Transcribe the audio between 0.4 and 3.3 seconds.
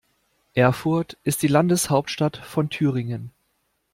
Erfurt ist die Landeshauptstadt von Thüringen.